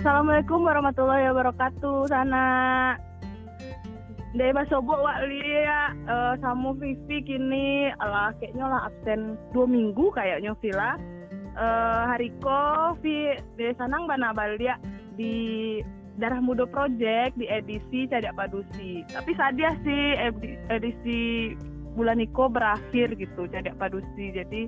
[0.00, 2.44] Assalamualaikum warahmatullahi wabarakatuh sana.
[4.32, 10.56] Dari Basobo Wak Lia uh, sama Vivi kini ala kayaknya lah absen dua minggu kayaknya
[10.64, 10.96] Vila.
[11.52, 14.80] Uh, Hariko Vi dari Sanang Bana Balia
[15.20, 15.76] di
[16.16, 19.04] Darah Muda Project di edisi Cadak Padusi.
[19.04, 20.16] Tapi sadia sih
[20.72, 21.52] edisi
[21.92, 24.32] bulan Niko berakhir gitu Cadak Padusi.
[24.32, 24.64] Jadi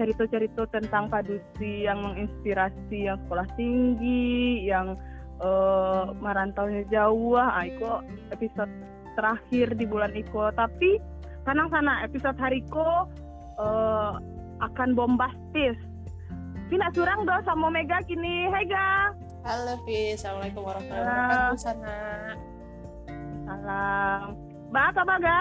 [0.00, 4.96] cerita-cerita tentang padusi yang menginspirasi yang sekolah tinggi, yang
[5.42, 8.00] uh, merantaunya jauh, ah Iko
[8.32, 8.72] episode
[9.18, 10.52] terakhir di bulan Iko.
[10.56, 10.96] Tapi
[11.44, 13.08] kanang sana episode hariko
[13.60, 14.16] uh,
[14.62, 15.76] akan bombastis.
[16.72, 18.48] Pina surang do sama Mega kini.
[18.48, 19.12] Hai ga.
[19.42, 21.96] Halo Vi, Assalamualaikum warahmatullahi wabarakatuh sana.
[23.42, 24.26] Salam.
[24.70, 25.38] Ba apa baga?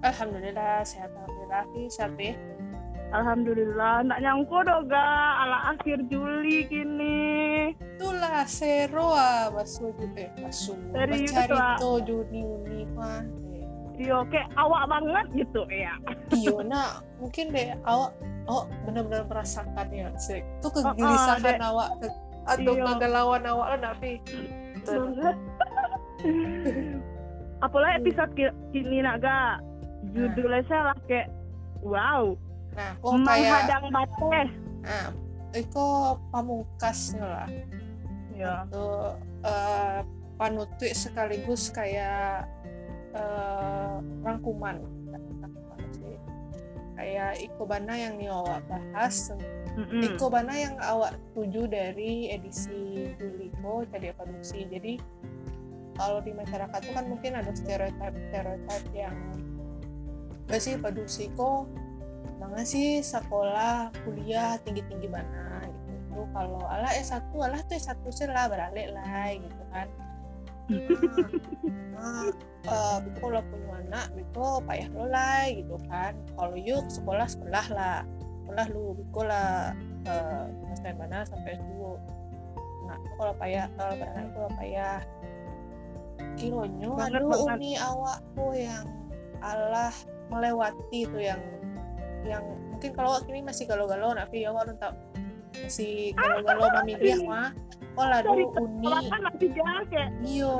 [0.00, 2.14] Alhamdulillah sehat alhamdulillah Vi, sehat
[3.10, 5.06] Alhamdulillah, nggak nyangko doga
[5.42, 7.74] ala akhir Juli kini.
[7.98, 10.78] Itulah seru ah, basu ya, basu.
[10.94, 13.26] Dari itu Juni Juni mah.
[14.00, 15.92] Iyo, kayak awak banget gitu ya.
[16.32, 18.14] Iyo, nah mungkin deh awak,
[18.48, 20.40] oh benar-benar merasakan ya sih.
[20.62, 22.08] Itu kegelisahan oh, oh, awak, ke,
[22.46, 22.84] atau iyo.
[22.86, 24.22] kegalauan awak lah tapi.
[27.60, 28.32] Apalagi episode
[28.72, 29.60] kini naga
[30.16, 30.82] judulnya nah.
[30.94, 31.28] lah kayak
[31.84, 32.32] wow
[32.80, 34.40] nah kok kayak hadang bate
[34.80, 35.12] nah
[35.54, 35.84] itu
[36.30, 37.48] pamungkasnya lah.
[38.34, 38.86] Ya itu
[39.44, 40.00] uh,
[40.38, 42.46] panutui sekaligus kayak
[43.12, 44.80] uh, rangkuman.
[47.00, 49.32] Kayak ikobana yang nih awak bahas.
[49.70, 50.02] Mm-hmm.
[50.02, 54.66] ikobana yang awak tuju dari edisi Juliko jadi produksi.
[54.66, 54.98] Jadi
[55.94, 59.14] kalau di masyarakat itu kan mungkin ada stereotip stereotip yang
[60.50, 61.70] gak sih produksi kok
[62.40, 65.92] mana sih sekolah kuliah tinggi tinggi mana gitu.
[66.16, 69.88] Tuh kalau ala S1 ala tuh S1 sih lah beralih lah gitu kan.
[72.00, 72.30] Nah,
[72.70, 76.16] uh, itu kalau punya anak itu payah lo lah gitu kan.
[76.32, 78.00] Kalau yuk sekolah sekolah lah.
[78.42, 79.76] Sekolah lu biko lah.
[80.08, 80.48] Uh,
[80.96, 82.00] mana sampai dulu
[82.88, 84.98] nah kalau payah kalau beranak kalau payah.
[86.36, 88.88] Kilonyo aduh umi awakku yang
[89.40, 89.92] Allah
[90.32, 91.40] melewati itu yang
[92.24, 94.96] yang mungkin kalau ini masih galau-galau tapi ya orang tak
[95.56, 97.50] masih galau-galau memilih mah
[97.98, 99.48] oh lah dulu uni kan masih
[99.90, 100.54] kayak iyo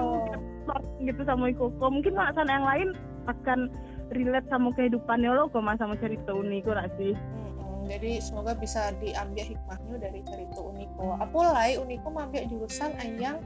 [1.01, 2.89] gitu sama Koko mungkin sana yang lain
[3.29, 3.71] akan
[4.13, 7.51] relate sama kehidupannya lo kok sama cerita uni kok sih hmm,
[7.91, 11.19] jadi semoga bisa diambil hikmahnya dari cerita Uniko.
[11.19, 13.43] Apalagi Uniko mengambil jurusan yang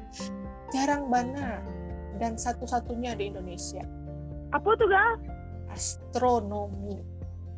[0.69, 1.65] jarang banget
[2.21, 3.81] dan satu-satunya di Indonesia.
[4.53, 5.17] Apa tuh ga?
[5.73, 7.01] Astronomi.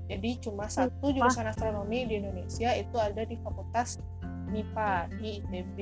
[0.07, 3.99] Jadi cuma satu jurusan astronomi di Indonesia itu ada di Fakultas
[4.47, 5.79] MIPA di ITB.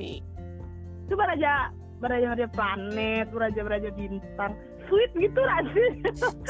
[1.05, 1.69] Itu beraja
[2.01, 4.57] beraja beraja planet, beraja beraja bintang.
[4.89, 5.89] Sweet gitu lah sih.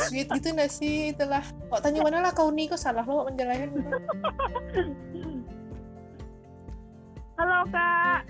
[0.08, 0.96] Sweet gitu nggak sih?
[1.12, 1.44] Itulah.
[1.68, 3.72] Kok tanya mana lah kau nih kok salah lo menjelaskan.
[7.36, 8.24] Halo kak.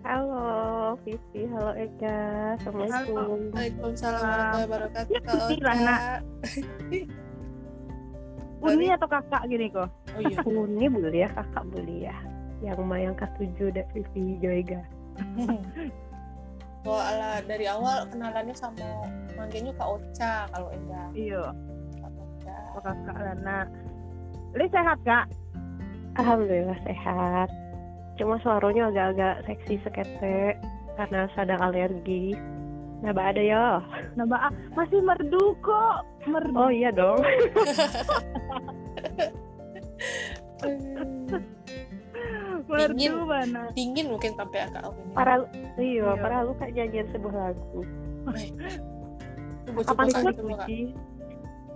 [0.00, 0.48] Halo
[1.04, 3.52] Vivi, halo Eka, Assalamualaikum.
[3.52, 5.20] Waalaikumsalam warahmatullahi wabarakatuh.
[5.28, 7.20] Kak Oka.
[8.60, 9.88] Uni atau kakak gini kok?
[9.88, 10.38] Oh iya.
[10.44, 12.16] Uni boleh ya, kakak boleh ya.
[12.60, 14.84] Yang mayang ketujuh dari Vivi Joyga.
[16.84, 21.08] oh ala dari awal kenalannya sama manggilnya Kak Ocha kalau enggak.
[21.16, 21.44] Iya.
[22.04, 22.56] Kak Ocha.
[22.76, 23.58] Oh, kakak Lana.
[24.52, 25.24] Li sehat kak?
[26.20, 27.48] Alhamdulillah sehat.
[28.20, 30.60] Cuma suaranya agak-agak seksi sekete
[31.00, 32.36] karena sedang alergi.
[33.00, 33.80] Naba ada ya.
[34.16, 36.04] Naba masih merdu kok.
[36.28, 36.56] Merdu.
[36.56, 37.20] Oh iya dong.
[42.70, 43.62] dingin mana?
[43.74, 45.12] Dingin mungkin sampai agak ini.
[45.16, 45.34] Para
[45.80, 46.10] iya, iya.
[46.20, 47.80] para lu kayak nyanyian sebuah lagu.
[49.86, 50.02] Apa
[50.68, 50.94] sih?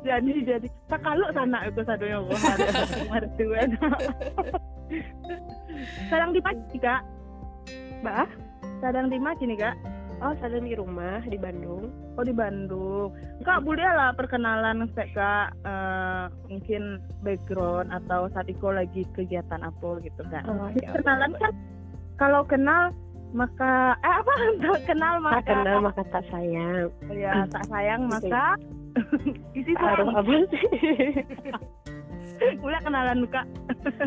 [0.05, 2.69] Jadi jadi tak kalau sana itu satu yang gua ada
[3.09, 3.69] mertuan.
[6.13, 7.03] Sedang di pagi kak.
[8.05, 8.29] Mbak?
[8.85, 9.77] Sedang di mana nih kak?
[10.23, 11.91] Oh, saya di rumah di Bandung.
[12.15, 13.11] Oh, di Bandung.
[13.43, 20.23] Kak, boleh lah perkenalan kak uh, mungkin background atau saat itu lagi kegiatan apa gitu
[20.31, 20.47] kan.
[20.47, 21.53] Oh, ya, Kenalan kan
[22.15, 22.95] kalau kenal
[23.35, 24.33] maka eh apa
[24.89, 26.87] kenal maka tak kenal maka tak sayang.
[27.11, 28.55] Ya, tak sayang maka
[29.59, 30.67] isi harus apa sih?
[32.63, 33.47] Boleh kenalan kak.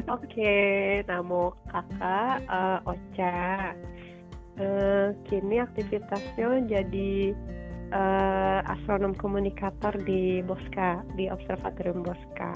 [0.07, 0.55] Oke,
[1.03, 3.75] nama kakak uh, Ocha
[4.59, 7.33] uh, kini aktivitasnya jadi
[7.93, 12.51] uh, astronom komunikator di Bosca di Observatorium Bosca.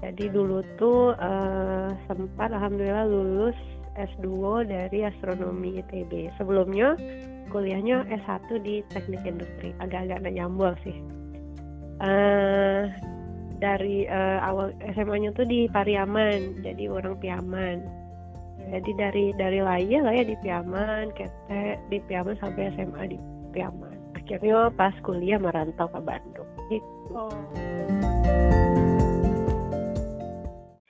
[0.00, 3.58] Jadi dulu tuh uh, sempat alhamdulillah lulus
[4.00, 6.32] S2 dari astronomi ITB.
[6.40, 6.96] Sebelumnya
[7.52, 9.76] kuliahnya S1 di teknik industri.
[9.82, 10.96] Agak-agak nyambung sih.
[12.00, 12.88] Uh,
[13.60, 17.99] dari uh, awal SMA-nya tuh di Pariaman, jadi orang Piaman.
[18.70, 23.18] Jadi dari dari lahir lah ya di Piaman, kete di Piaman sampai SMA di
[23.50, 24.14] Piaman.
[24.14, 26.46] Akhirnya pas kuliah merantau ke Bandung.
[26.70, 26.86] Gitu.
[27.10, 27.34] Oh.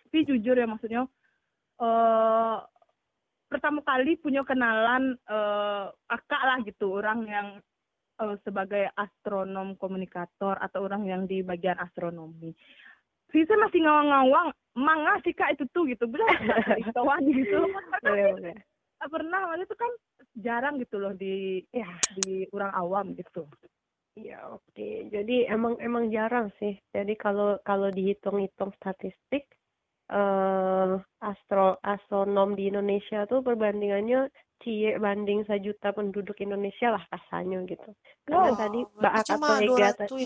[0.04, 1.08] Tapi jujur ya maksudnya
[1.80, 2.60] uh,
[3.48, 7.48] pertama kali punya kenalan uh, kakak lah gitu orang yang
[8.20, 12.52] uh, sebagai astronom komunikator atau orang yang di bagian astronomi.
[13.30, 16.34] Sih saya masih ngawang-ngawang, manga sih kak itu tuh gitu, bilang
[16.94, 17.62] kawan gitu.
[18.02, 19.90] Karena pernah waktu itu kan
[20.36, 21.88] jarang gitu loh di ya
[22.20, 23.48] di orang awam gitu.
[24.18, 25.08] Ya oke, okay.
[25.08, 26.76] jadi emang emang jarang sih.
[26.90, 29.46] Jadi kalau kalau dihitung-hitung statistik,
[30.10, 34.28] uh, astro astronom di Indonesia tuh perbandingannya
[34.60, 37.90] cie banding sejuta penduduk Indonesia lah kasarnya gitu.
[38.28, 40.24] Karena oh, tadi Mbak atau Ega tadi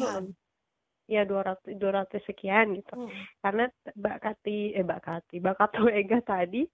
[1.08, 2.94] ya dua ratus dua ratus sekian gitu.
[2.96, 3.12] Hmm.
[3.44, 3.64] Karena
[3.96, 6.64] Mbak Kati eh Mbak Kati, Mbak Kato Ega tadi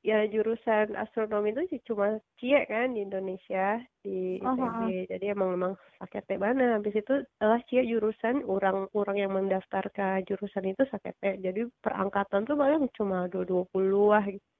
[0.00, 4.80] ya jurusan astronomi itu cuma cie kan di Indonesia di ITB.
[4.80, 5.06] -huh.
[5.12, 6.80] Jadi emang memang sakit mana.
[6.80, 12.56] Habis itu adalah cie jurusan orang-orang yang mendaftar ke jurusan itu sakit Jadi perangkatan tuh
[12.56, 14.51] paling cuma dua dua puluh lah gitu.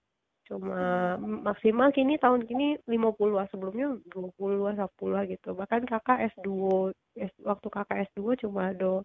[0.47, 5.55] Cuma maksimal kini tahun kini lima puluh lah sebelumnya dua puluh lah sepuluh gitu.
[5.55, 6.51] Bahkan kakak S2
[7.19, 9.01] S, waktu kakak S2 cuma ada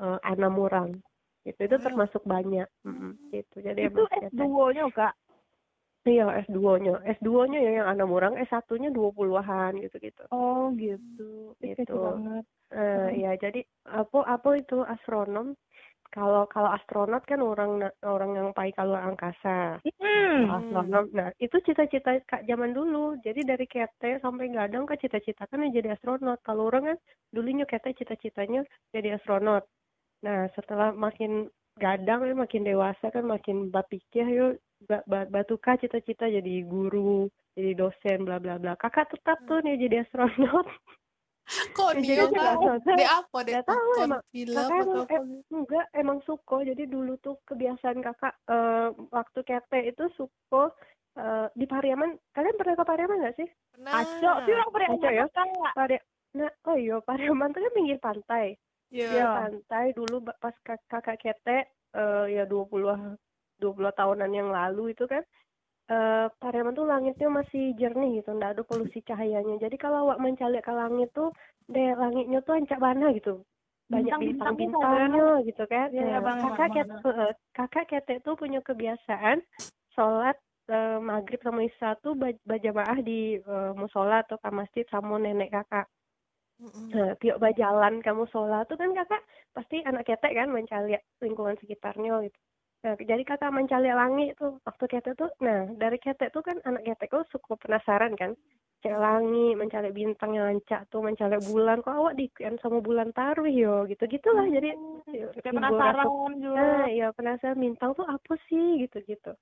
[0.00, 0.98] uh, enam orang
[1.44, 3.12] itu itu termasuk banyak mm -hmm.
[3.36, 4.00] gitu jadi itu
[4.32, 5.12] S2-nya kak
[6.04, 7.00] Iya S2-nya.
[7.16, 10.28] S2-nya ya yang enam orang, S1-nya 20-an gitu-gitu.
[10.36, 11.56] Oh, gitu.
[11.64, 11.96] Gitu.
[11.96, 12.44] banget.
[12.68, 15.56] Uh, ya, jadi apa apa itu astronom?
[16.14, 19.82] Kalau kalau astronot kan orang orang yang pai angkasa.
[19.82, 20.46] Hmm.
[20.46, 21.10] Astronom.
[21.10, 23.18] Nah, itu cita-cita Kak zaman dulu.
[23.26, 26.38] Jadi dari kete sampai gadang ke cita-cita kan jadi astronot.
[26.46, 26.98] Kalau orang kan
[27.34, 28.62] dulunya kete cita-citanya
[28.94, 29.66] jadi astronot.
[30.22, 31.50] Nah, setelah makin
[31.82, 34.62] gadang ya makin dewasa kan makin bapikir yuk
[35.10, 37.26] batu kak cita-cita jadi guru
[37.58, 40.66] jadi dosen bla bla bla kakak tetap tuh nih jadi astronot
[41.76, 42.62] kok dia tahu?
[42.96, 46.64] dia apa dia tahu emang film kakak emang, eh, enggak emang suko.
[46.64, 50.72] Jadi dulu tuh kebiasaan kakak uh, waktu kete itu suko
[51.20, 52.16] uh, di Pariaman.
[52.32, 53.48] Kalian pernah ke Pariaman nggak sih?
[53.76, 53.92] Pernah.
[54.00, 54.32] Aco.
[54.48, 55.26] Sih orang Pariaman ya?
[55.76, 55.96] Pari
[56.34, 58.58] nah oh iya Pariaman tuh kan pinggir pantai.
[58.94, 59.10] Yeah.
[59.10, 61.66] dia pantai dulu pas kakak kete
[61.98, 62.94] uh, ya dua puluh
[63.62, 65.22] 20 tahunan yang lalu itu kan
[65.90, 69.60] uh, Pariaman tuh langitnya masih jernih gitu, nggak ada polusi cahayanya.
[69.60, 71.30] Jadi kalau awak mencari ke langit tuh,
[71.68, 73.44] deh langitnya tuh ancak mana gitu.
[73.92, 75.88] Banyak bintang-bintangnya gitu kan.
[75.92, 79.44] Ya, nah, kakak ket, uh, kakak ketek tuh punya kebiasaan
[79.92, 80.36] sholat
[80.72, 82.16] uh, maghrib sama isya tuh
[82.48, 85.86] berjamaah di uh, musola atau ke masjid sama nenek kakak.
[86.64, 89.20] Nah, tiap berjalan kamu sholat tuh kan kakak
[89.52, 92.38] pasti anak ketek kan mencari lingkungan sekitarnya gitu.
[92.84, 96.84] Nah, jadi kakak mencari langit tuh waktu ketek tuh, nah dari ketek tuh kan anak
[96.84, 98.36] ketek tuh suka penasaran kan,
[98.84, 102.28] cari langit, mencari bintang yang lancak tuh, mencari bulan, kok awak di
[102.60, 104.44] sama bulan taruh yo, gitu gitulah.
[104.52, 104.76] Jadi
[105.16, 106.60] ya, penasaran juga.
[106.60, 109.32] Nah, ya penasaran bintang tuh apa sih gitu gitu.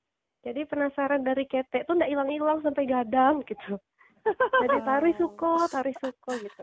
[0.47, 3.75] Jadi penasaran dari ketek tuh ndak hilang-hilang sampai gadang gitu.
[4.63, 6.63] Jadi taruh suko, taruh suko gitu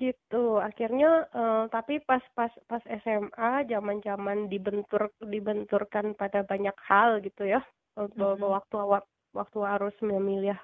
[0.00, 7.20] gitu akhirnya uh, tapi pas pas pas SMA zaman zaman dibentur dibenturkan pada banyak hal
[7.20, 7.60] gitu ya
[8.00, 8.40] mm-hmm.
[8.40, 8.76] waktu
[9.36, 10.56] waktu harus memilih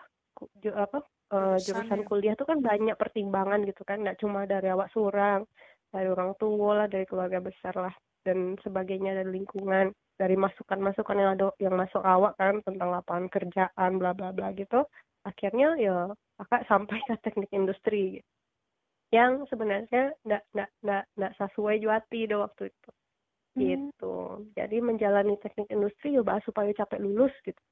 [0.64, 1.04] ju, apa
[1.36, 2.06] uh, jurusan ya.
[2.08, 5.44] kuliah itu kan banyak pertimbangan gitu kan nggak cuma dari awak seorang
[5.92, 11.30] dari orang tua lah dari keluarga besar lah dan sebagainya dari lingkungan dari masukan-masukan yang
[11.36, 14.82] ada yang masuk awak kan tentang lapangan kerjaan bla bla bla gitu
[15.28, 18.35] akhirnya ya kakak sampai ke teknik industri gitu
[19.14, 22.90] yang sebenarnya nggak nggak nggak nggak sesuai juati do waktu itu
[23.54, 23.62] hmm.
[23.62, 24.16] gitu
[24.58, 27.62] jadi menjalani teknik industri ya bahas supaya capek lulus gitu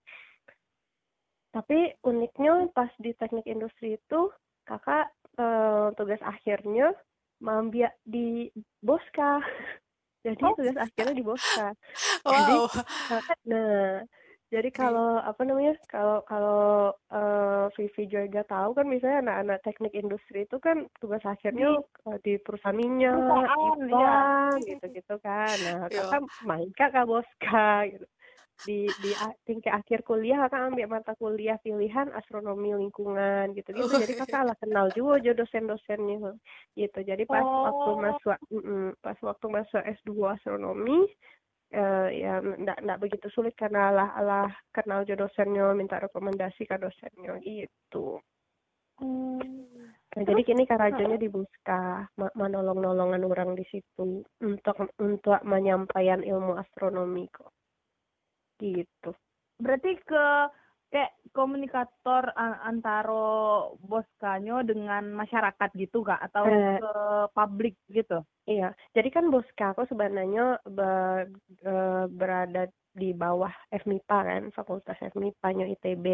[1.54, 4.20] tapi uniknya pas di teknik industri itu
[4.66, 6.94] kakak eh, tugas akhirnya
[7.42, 9.42] mambiak di Boska
[10.26, 10.54] jadi oh.
[10.54, 11.68] tugas akhirnya di Boska
[12.22, 12.30] wow.
[12.30, 12.58] jadi
[13.50, 14.02] nah
[14.52, 20.44] jadi kalau apa namanya kalau kalau uh, Vivi juga tahu kan misalnya anak-anak teknik industri
[20.44, 23.16] itu kan tugas akhirnya uh, di perusahaan minyak,
[23.88, 24.20] ya.
[24.68, 25.56] gitu-gitu kan.
[25.64, 26.06] Nah, iya.
[26.06, 28.06] kakak main kakak boska gitu.
[28.54, 29.10] Di di
[29.48, 33.90] tingkat akhir kuliah kakak ambil mata kuliah pilihan astronomi lingkungan gitu-gitu.
[33.90, 36.36] Oh, Jadi kakak lah kenal juga aja dosen-dosennya
[36.78, 36.98] gitu.
[37.00, 37.64] Jadi pas oh.
[37.64, 41.10] waktu masuk mm, pas waktu masuk S2 astronomi
[41.74, 46.76] uh, ya nggak nggak begitu sulit karena lah alah kenal jo dosennya minta rekomendasi ke
[46.78, 48.22] dosennya gitu.
[48.94, 49.42] Hmm.
[50.14, 52.06] nah, jadi kini karajonya di Buska
[52.38, 57.50] menolong nolongan orang di situ untuk untuk menyampaikan ilmu astronomi kok.
[58.62, 59.10] Gitu.
[59.58, 60.26] Berarti ke
[60.94, 66.22] kayak komunikator antara boskanyo dengan masyarakat gitu kak?
[66.30, 66.94] Atau eh, ke
[67.34, 68.22] publik gitu?
[68.46, 70.92] Iya jadi kan boska aku sebenarnya be,
[71.64, 71.74] e,
[72.12, 76.06] berada di bawah FMIPA kan Fakultas FMIPA nya ITB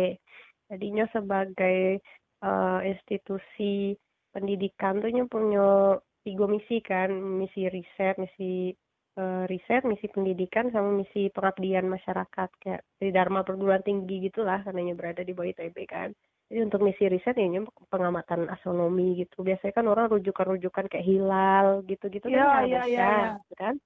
[0.71, 2.01] jadinya sebagai
[2.41, 3.99] uh, institusi
[4.31, 8.73] pendidikan tuh punya tiga misi kan misi riset misi
[9.21, 14.97] uh, riset, misi pendidikan, sama misi pengabdian masyarakat kayak di Dharma perguruan tinggi gitulah karena
[14.97, 16.09] berada di bawah ITB kan.
[16.51, 17.63] Jadi untuk misi riset ya
[17.93, 19.47] pengamatan astronomi gitu.
[19.47, 23.55] Biasanya kan orang rujukan-rujukan kayak hilal gitu-gitu kan ya, ya, ya, ya.
[23.55, 23.79] kan.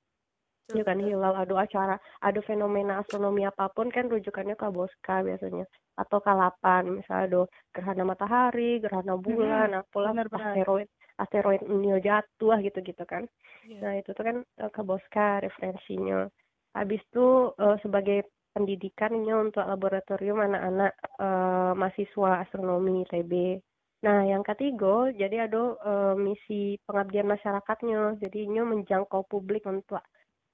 [0.73, 5.69] Ya kan hilal, ada acara, ada fenomena astronomi apa pun kan rujukannya ke Boska biasanya
[6.01, 7.41] atau kalapan misalnya ada
[7.77, 10.89] gerhana matahari, gerhana bulan, hmm, apalah asteroid
[11.19, 13.27] asteroid Neo jatuh gitu-gitu kan.
[13.67, 13.81] Yeah.
[13.81, 16.27] Nah itu tuh kan uh, ke Boska referensinya.
[16.75, 23.59] Habis itu uh, sebagai pendidikannya untuk laboratorium anak-anak uh, mahasiswa astronomi ITB.
[24.07, 28.21] Nah, yang ketiga, jadi ada uh, misi pengabdian masyarakatnya.
[28.21, 30.05] Jadi ini menjangkau publik untuk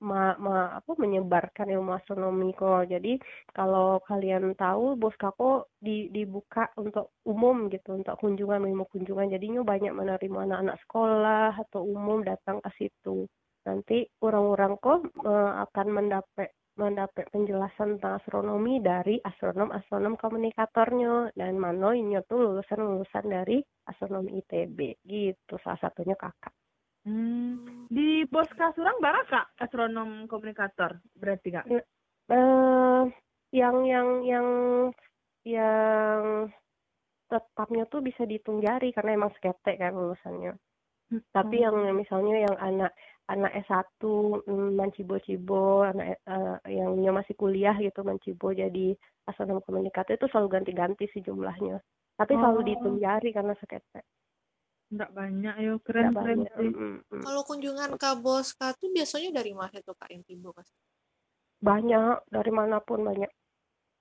[0.01, 2.89] ma, ma, apa menyebarkan ilmu astronomi kok.
[2.89, 3.21] Jadi
[3.53, 9.33] kalau kalian tahu bos kako di, dibuka untuk umum gitu, untuk kunjungan ilmu kunjungan.
[9.33, 13.29] Jadinya banyak menerima anak-anak sekolah atau umum datang ke situ.
[13.69, 16.49] Nanti orang-orang kok uh, akan mendapat
[16.81, 25.05] mendapat penjelasan tentang astronomi dari astronom-astronom komunikatornya dan mana ini tuh lulusan-lulusan dari astronomi ITB
[25.05, 26.57] gitu salah satunya kakak.
[27.01, 27.89] Hmm.
[27.89, 31.67] Di pos Kasurang barang kak astronom komunikator berarti kak?
[32.29, 33.09] Uh,
[33.51, 34.49] yang yang yang
[35.43, 36.21] yang
[37.31, 40.53] tetapnya tuh bisa dihitung jari karena emang sketek kan lulusannya.
[41.11, 41.23] Hmm.
[41.33, 42.93] Tapi yang misalnya yang anak
[43.31, 48.93] anak S1 mm, mancibo-cibo, anak uh, yang masih kuliah gitu mancibo jadi
[49.31, 51.79] astronom komunikator itu selalu ganti-ganti sih jumlahnya.
[52.19, 52.39] Tapi oh.
[52.43, 54.05] selalu dihitung jari karena sketek.
[54.91, 56.71] Enggak banyak ya, keren keren sih.
[56.75, 57.23] Mm, mm.
[57.23, 60.67] Kalau kunjungan ke Boska tuh biasanya dari mana tuh Kak yang timbul Kak?
[61.63, 63.31] Banyak, dari mana pun banyak.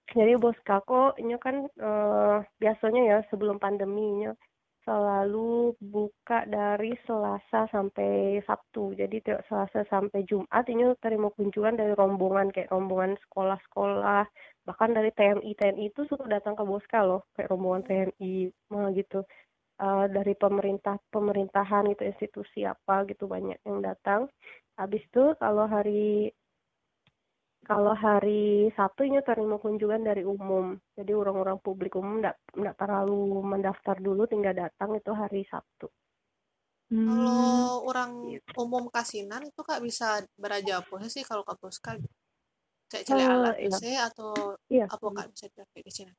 [0.10, 4.34] Jadi Boska kok ini kan uh, biasanya ya sebelum pandeminya
[4.82, 8.98] selalu buka dari Selasa sampai Sabtu.
[8.98, 14.26] Jadi tiap Selasa sampai Jumat ini terima kunjungan dari rombongan kayak rombongan sekolah-sekolah,
[14.66, 19.22] bahkan dari TNI TNI itu suka datang ke Boska loh, kayak rombongan TNI mah gitu
[19.80, 24.28] uh, dari pemerintah pemerintahan itu institusi apa gitu banyak yang datang
[24.76, 26.32] habis itu kalau hari
[27.68, 33.96] kalau hari Sabtunya terima kunjungan dari umum jadi orang-orang publik umum tidak tidak terlalu mendaftar
[34.00, 35.88] dulu tinggal datang itu hari Sabtu
[36.92, 37.08] hmm.
[37.08, 38.52] kalau orang gitu.
[38.64, 42.00] umum kasinan itu kak bisa beraja apa sih kalau ke Puska
[42.90, 44.08] cek cek uh, alat iya.
[44.10, 44.32] atau
[44.72, 44.86] iya.
[44.90, 46.14] apa kak bisa dipakai di sini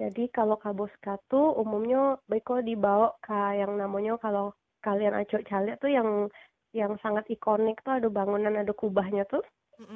[0.00, 5.92] jadi kalau kaboska tuh umumnya baiko dibawa ke yang namanya kalau kalian acok calik tuh
[5.92, 6.32] yang
[6.72, 9.44] yang sangat ikonik tuh ada bangunan ada kubahnya tuh.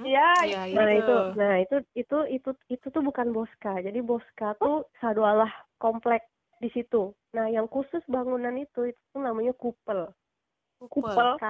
[0.05, 0.77] Iya, mm-hmm.
[0.77, 1.17] nah itu.
[1.41, 3.81] Nah, itu itu itu itu tuh bukan boska.
[3.81, 5.49] Jadi boska tuh sadualah
[5.81, 6.25] komplek
[6.61, 7.17] di situ.
[7.33, 10.13] Nah, yang khusus bangunan itu itu tuh namanya kupel.
[10.85, 11.45] Kupel K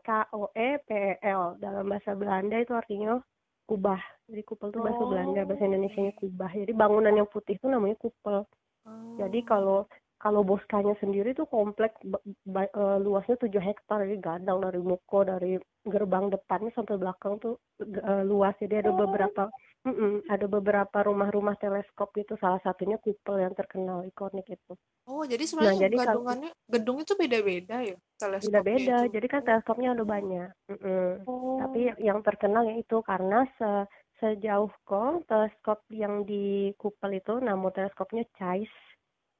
[0.00, 3.20] K O E P E L dalam bahasa Belanda itu artinya
[3.66, 5.10] kubah jadi kupel itu bahasa oh.
[5.10, 8.46] Belanda bahasa Indonesia nya kubah jadi bangunan yang putih itu namanya kupel
[8.86, 9.14] oh.
[9.18, 9.84] jadi kalau
[10.16, 16.32] kalau boskanya sendiri tuh komplek uh, luasnya 7 hektar jadi gadang dari muko dari gerbang
[16.32, 18.98] depannya sampai belakang tuh uh, luas jadi ada oh.
[19.04, 19.52] beberapa
[19.86, 24.74] mm -mm, ada beberapa rumah-rumah teleskop gitu salah satunya kupel yang terkenal ikonik itu
[25.06, 29.42] oh jadi nah, sebenarnya nah, jadi gedungannya gedung itu beda-beda ya teleskopnya beda-beda jadi kan
[29.46, 31.10] teleskopnya ada banyak mm -mm.
[31.30, 31.62] Oh.
[31.62, 37.68] tapi yang terkenal ya itu karena se sejauh kok teleskop yang di kupel itu namun
[37.68, 38.72] teleskopnya Zeiss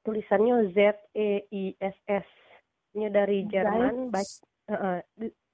[0.05, 0.77] tulisannya Z
[1.17, 2.27] E I S S
[2.93, 4.13] ini dari Jerman
[4.71, 4.99] uh,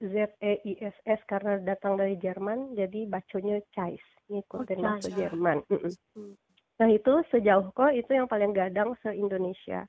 [0.02, 5.10] Z E I S S karena datang dari Jerman jadi bacanya Zeiss ngikutin oh, bahasa
[5.12, 6.34] Jerman mm
[6.74, 9.86] nah itu sejauh kok itu yang paling gadang se Indonesia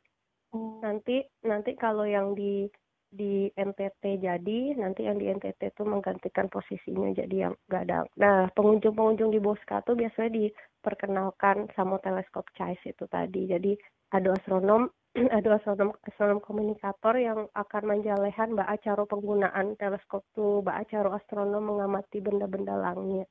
[0.53, 0.77] oh.
[0.85, 2.69] nanti nanti kalau yang di
[3.15, 8.05] di NTT jadi nanti yang di NTT itu menggantikan posisinya jadi yang gadang.
[8.19, 13.47] Nah pengunjung-pengunjung di Boska tuh biasanya diperkenalkan sama teleskop Zeiss itu tadi.
[13.47, 13.71] Jadi
[14.11, 14.91] ada astronom
[15.37, 21.63] ada astronom astronom komunikator yang akan menjalehan mbak acara penggunaan teleskop tuh mbak acara astronom
[21.63, 23.27] mengamati benda-benda langit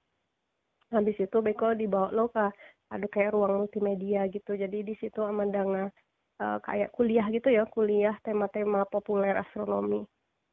[0.88, 2.48] habis itu beko dibawa lo ke
[2.88, 5.92] ada kayak ruang multimedia gitu jadi di situ amandanga
[6.40, 10.06] uh, kayak kuliah gitu ya kuliah tema-tema populer astronomi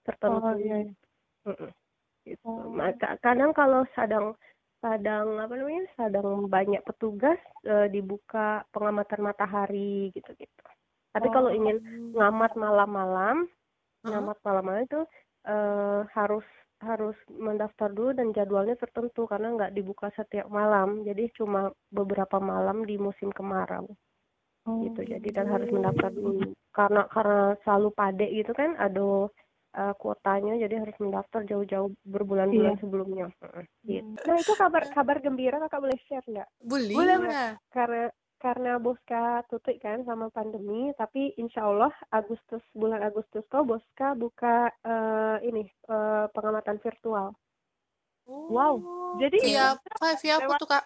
[0.03, 0.89] tertentu oh, iya.
[1.47, 1.69] Mm -mm.
[2.27, 2.67] gitu oh.
[2.73, 4.35] maka kadang kalau sedang
[4.81, 7.37] sedang apa namanya sedang banyak petugas
[7.69, 10.63] uh, dibuka pengamatan matahari gitu gitu
[11.11, 11.33] tapi oh.
[11.33, 11.77] kalau ingin
[12.15, 14.09] ngamat malam-malam uh-huh.
[14.11, 15.01] ngamat malam-malam itu
[15.47, 16.45] uh, harus
[16.81, 22.81] harus mendaftar dulu dan jadwalnya tertentu karena nggak dibuka setiap malam jadi cuma beberapa malam
[22.89, 23.85] di musim kemarau
[24.65, 24.81] oh.
[24.89, 29.29] gitu jadi dan harus mendaftar dulu karena karena selalu pade gitu kan ada
[29.75, 32.81] uh, kuotanya jadi harus mendaftar jauh-jauh berbulan-bulan iya.
[32.81, 33.25] sebelumnya.
[33.83, 34.15] Gitu.
[34.27, 36.49] Nah itu kabar kabar gembira kakak boleh share nggak?
[36.63, 36.95] Boleh.
[36.95, 37.17] Boleh.
[37.71, 38.07] Karena
[38.41, 44.73] karena Boska tutup kan sama pandemi, tapi insya Allah Agustus bulan Agustus kok Boska buka
[44.81, 47.37] uh, ini uh, pengamatan virtual.
[48.25, 48.49] Oh.
[48.49, 48.75] Wow.
[49.21, 49.77] Jadi via
[50.17, 50.83] via apa tuh kak?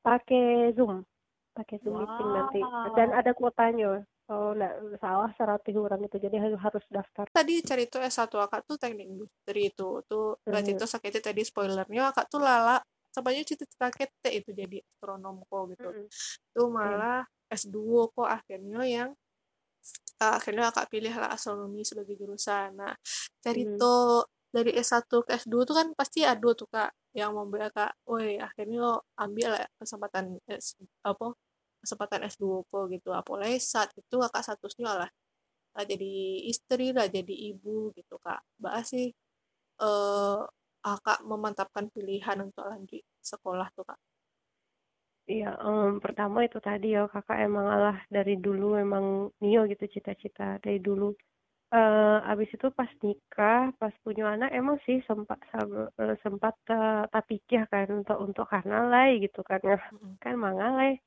[0.00, 1.04] Pakai Zoom,
[1.52, 2.08] pakai Zoom wow.
[2.08, 2.60] meeting nanti.
[2.96, 4.00] Dan ada kuotanya.
[4.26, 7.30] Oh, enggak salah seratus orang itu jadi harus daftar.
[7.30, 10.02] Tadi cari tuh S1 akak tuh teknik industri itu.
[10.02, 10.82] Tuh berarti -hmm.
[10.82, 12.82] itu sakit tadi spoilernya akak tuh lala
[13.16, 15.88] sebenarnya cita-cita kita itu jadi astronom kok gitu.
[15.88, 16.08] Mm -hmm.
[16.52, 17.56] Tuh malah mm.
[17.56, 17.76] S2
[18.12, 19.10] kok akhirnya yang
[20.20, 22.76] uh, akhirnya akak pilih lah astronomi sebagai jurusan.
[22.76, 22.92] Nah,
[23.40, 23.80] cari mm.
[23.80, 28.36] tuh dari S1 ke S2 tuh kan pasti ada tuh kak yang mau kak, woi
[28.36, 31.32] akhirnya ambil lah kesempatan S apa
[31.80, 35.10] kesempatan S2 kok gitu apalagi saat itu kakak statusnya lah
[35.76, 36.12] lah jadi
[36.48, 39.12] istri lah jadi ibu gitu kak bahas sih
[39.80, 40.40] eh
[40.86, 43.98] kakak memantapkan pilihan untuk lanjut sekolah tuh kak.
[45.26, 49.04] Iya, um, pertama itu tadi ya kakak emang Allah dari dulu emang
[49.42, 51.10] Nio gitu cita-cita dari dulu.
[51.74, 57.24] Uh, abis itu pas nikah, pas punya anak emang sih sempat uh, sempat uh, tak
[57.30, 59.58] pikir kan untuk untuk karena lay gitu kan.
[59.66, 59.76] Ya
[60.22, 61.02] kan mangalai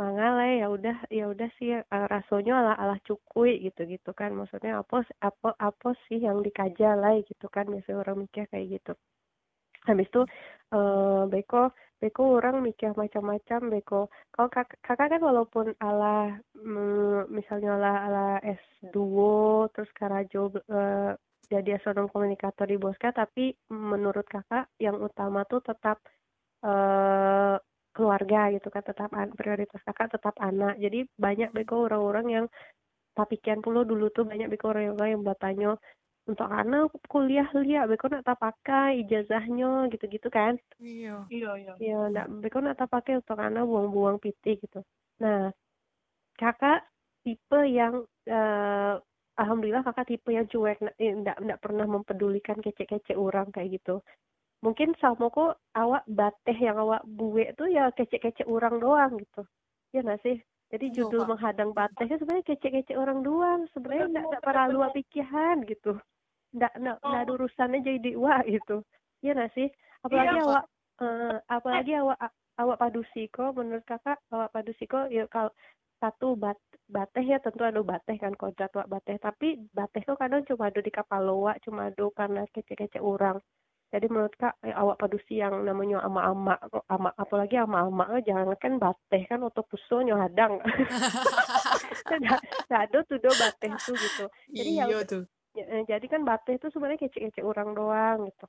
[0.00, 4.30] mangalai ya udah ya udah sih uh, rasanya ala ala cukui gitu gitu kan.
[4.38, 8.92] Maksudnya apa apa apa sih yang dikaja lah gitu kan biasanya orang mikir kayak gitu
[9.88, 10.22] habis itu
[10.76, 14.00] uh, beko beko orang mikir macam-macam beko.
[14.30, 18.94] Kalau kak, kakak kan walaupun ala mm, misalnya ala ala S2
[19.74, 25.98] terus karajo uh, jadi astronom komunikator di Boska tapi menurut kakak yang utama tuh tetap
[26.62, 27.56] uh,
[27.96, 30.78] keluarga gitu kan tetap prioritas kakak tetap anak.
[30.78, 32.46] Jadi banyak beko orang-orang yang
[33.18, 35.70] tapikian puluh dulu tuh banyak beko orang-orang yang bertanya
[36.28, 40.60] untuk anak kuliah lihat beko nak tak pakai ijazahnya gitu-gitu kan?
[40.76, 41.24] Iya.
[41.32, 41.72] Iya iya.
[41.80, 44.84] Iya nak beko nak tak pakai untuk anak buang-buang piti gitu.
[45.24, 45.48] Nah
[46.36, 46.84] kakak
[47.24, 48.94] tipe yang uh,
[49.40, 54.04] alhamdulillah kakak tipe yang cuek eh, enggak pernah mempedulikan kece-kece orang kayak gitu.
[54.60, 59.48] Mungkin sama kok awak bateh yang awak buwe tuh ya kece-kece orang doang gitu.
[59.96, 60.36] Ya nggak sih?
[60.68, 63.64] Jadi iya, judul oh, menghadang bateh itu sebenarnya kece-kece orang doang.
[63.72, 65.96] Sebenarnya nggak nggak para luar pikiran gitu
[66.54, 67.34] nggak nggak oh.
[67.36, 68.84] urusannya jadi wah gitu.
[69.24, 69.68] Ya nggak sih?
[70.04, 70.64] Apalagi iya, awak
[71.02, 72.18] uh, apalagi awak
[72.58, 75.50] awak padusiko menurut kakak awak padusiko ya kalau
[75.98, 76.54] satu bat
[76.86, 79.18] bateh ya tentu ada bateh kan kodrat wak bateh.
[79.18, 83.42] Tapi bateh tuh kadang cuma ada di kapal loa cuma ada karena kece-kece orang.
[83.88, 86.60] Jadi menurut kak eh, awak padusi yang namanya ama-ama
[86.92, 90.60] ama apalagi ama-ama eh, jangan kan bateh kan untuk pusonya hadang.
[92.68, 94.24] Ada tuh do bateh tuh gitu.
[94.52, 94.84] Jadi ya
[95.58, 98.46] ya, eh, jadi kan bateh itu sebenarnya kece-kece orang doang gitu.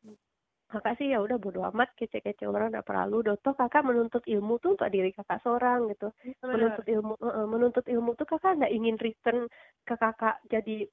[0.69, 3.25] Kakak sih ya udah bodo amat kece-kece orang udah perlu.
[3.25, 6.13] Doto kakak menuntut ilmu tuh untuk diri kakak seorang gitu.
[6.45, 9.49] Menuntut ilmu uh, menuntut ilmu tuh kakak nggak ingin return
[9.81, 10.37] ke kakak.
[10.45, 10.85] Jadi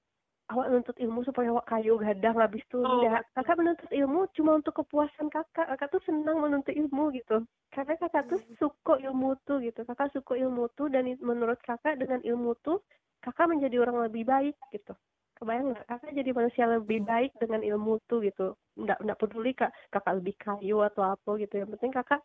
[0.48, 2.88] awak menuntut ilmu supaya awak kayu gadang habis itu oh.
[2.88, 5.68] enggak kakak menuntut ilmu cuma untuk kepuasan kakak.
[5.68, 7.44] Kakak tuh senang menuntut ilmu gitu.
[7.68, 8.56] Karena kakak tuh hmm.
[8.56, 9.84] suka ilmu tuh gitu.
[9.84, 12.80] Kakak suka ilmu tuh dan menurut kakak dengan ilmu tuh
[13.20, 14.96] kakak menjadi orang lebih baik gitu
[15.38, 15.86] kebayang nggak?
[15.88, 18.56] Kakak jadi manusia lebih baik dengan ilmu tuh gitu.
[18.80, 21.54] Nggak nggak peduli kak kakak lebih kayu atau apa gitu.
[21.60, 22.20] Yang penting kakak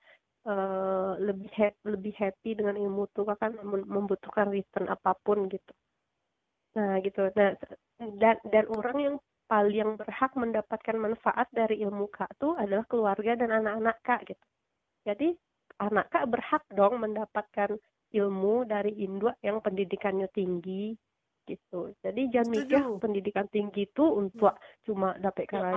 [0.48, 3.28] uh, lebih happy, lebih happy dengan ilmu tuh.
[3.28, 5.74] Kakak membutuhkan return apa pun gitu.
[6.80, 7.28] Nah gitu.
[7.36, 7.52] Nah
[8.22, 9.16] dan dan orang yang
[9.52, 14.46] paling berhak mendapatkan manfaat dari ilmu kak tuh adalah keluarga dan anak-anak kak gitu.
[15.04, 15.36] Jadi
[15.84, 17.76] anak kak berhak dong mendapatkan
[18.12, 20.96] ilmu dari induk yang pendidikannya tinggi
[21.48, 21.94] gitu.
[22.02, 24.86] Jadi jangan mikir pendidikan tinggi itu untuk hmm.
[24.86, 25.74] cuma dapat ya,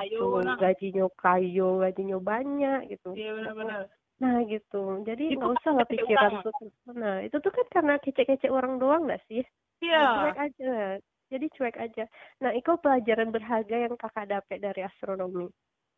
[0.60, 3.16] gajinya kayu gajinya banyak gitu.
[3.16, 3.82] Iya benar-benar.
[4.22, 4.82] Nah gitu.
[5.02, 6.54] Jadi nggak usah lah pikiran tuh.
[6.94, 9.42] Nah itu tuh kan karena kece-kece orang doang nggak sih?
[9.82, 10.02] Iya.
[10.02, 10.74] cuek aja.
[11.32, 12.04] Jadi cuek aja.
[12.44, 15.50] Nah itu pelajaran berharga yang kakak dapat dari astronomi?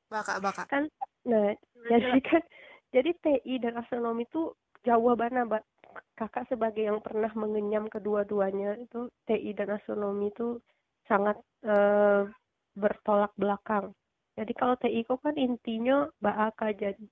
[0.06, 0.70] Baka, baka.
[0.70, 0.86] kan
[1.26, 1.50] nah
[1.90, 2.42] jadi kan
[2.94, 4.54] jadi TI dan astronomi itu
[4.86, 5.62] jauh banget.
[6.18, 10.58] Kakak sebagai yang pernah mengenyam kedua-duanya itu TI dan astronomi itu
[11.08, 12.22] sangat eh,
[12.76, 13.92] bertolak belakang
[14.38, 17.02] jadi kalau TI itu kan intinya bakal jadi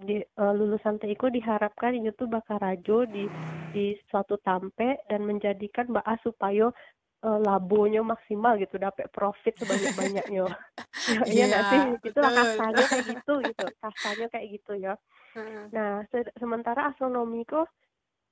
[0.00, 3.28] di eh, lulusan TI ku diharapkan itu tuh bakal rajo di
[3.70, 6.66] di suatu tampe dan menjadikan BA supaya
[7.26, 10.44] eh, labonya maksimal gitu dapat profit sebanyak-banyaknya.
[11.08, 11.82] Ya, iya nggak Iya, sih?
[12.08, 12.34] Itulah betul.
[12.34, 13.66] kasarnya kayak gitu gitu.
[13.82, 14.94] Kasarnya kayak gitu ya.
[15.74, 17.66] Nah, se- sementara astronomi kok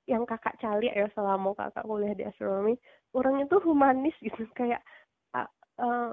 [0.09, 2.75] yang kakak cari ya selama kakak kuliah di astronomi,
[3.13, 4.81] orangnya tuh humanis gitu kayak
[5.37, 6.13] eh,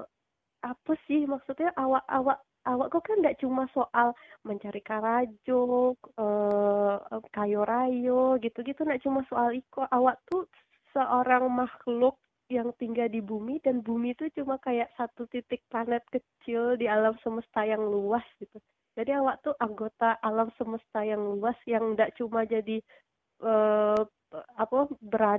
[0.62, 4.10] apa sih maksudnya awak-awak awak kok kan nggak cuma soal
[4.42, 6.96] mencari karajo, eh
[7.30, 9.86] kayo rayo gitu-gitu nggak cuma soal iko.
[9.86, 10.50] Awak tuh
[10.90, 12.18] seorang makhluk
[12.50, 17.14] yang tinggal di bumi dan bumi itu cuma kayak satu titik planet kecil di alam
[17.22, 18.58] semesta yang luas gitu.
[18.96, 22.80] Jadi awak tuh anggota alam semesta yang luas yang nggak cuma jadi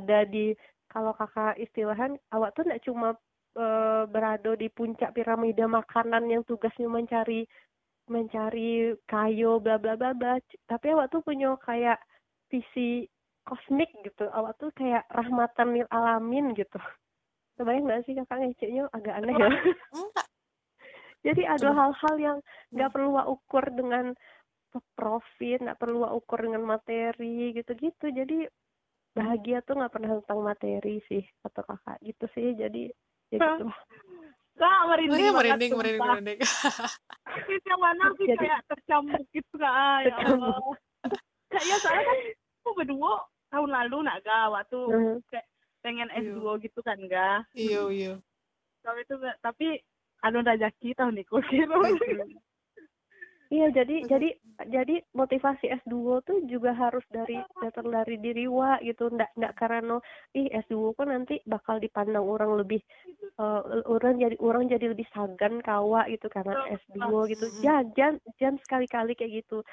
[0.08, 0.56] berada di
[0.88, 3.12] kalau kakak istilahan awak tuh nggak cuma
[3.60, 7.44] eh, berada di puncak piramida makanan yang tugasnya mencari
[8.08, 10.40] mencari kayu bla bla bla bla
[10.72, 12.00] tapi awak tuh punya kayak
[12.48, 13.04] visi
[13.44, 14.32] kosmik gitu.
[14.32, 16.80] Awak tuh kayak rahmatan lil alamin gitu.
[17.60, 18.88] Kebayang nggak sih kakak ngeceknya?
[18.96, 19.48] Agak aneh ya.
[20.00, 20.28] Enggak.
[21.26, 22.38] jadi ada hal-hal yang
[22.72, 24.16] nggak perlu ukur dengan
[24.96, 28.08] profit nggak perlu ukur dengan materi gitu-gitu.
[28.08, 28.48] Jadi
[29.18, 32.84] bahagia tuh nggak pernah tentang materi sih kata kakak gitu sih jadi
[33.28, 33.80] ya gitu lah
[34.58, 36.40] Kak, merinding Merinding, banget merinding, merinding, merinding.
[37.46, 40.50] Terus yang mana sih Jadi- kayak tercambuk gitu kak ya Tercambuk.
[40.50, 40.78] Allah
[41.48, 42.18] Kak ya soalnya kan
[42.58, 43.14] aku berdua
[43.48, 45.16] tahun lalu nak ga waktu Mhm.
[45.80, 46.34] pengen Iya.
[46.34, 48.14] S2 gitu kan ga Iya, iya.
[48.82, 49.68] tapi itu tapi
[50.20, 51.78] anu rezeki tahun niku kira
[53.52, 54.28] Iya, jadi jadi
[54.68, 60.04] jadi motivasi S2 tuh juga harus dari datang dari diri wa gitu, ndak ndak karena
[60.36, 62.84] ih S2 kan nanti bakal dipandang orang lebih
[63.40, 67.46] eh, orang jadi orang jadi lebih sagan kawa gitu karena S2 gitu.
[67.64, 69.64] Jangan jangan jangan sekali-kali kayak gitu.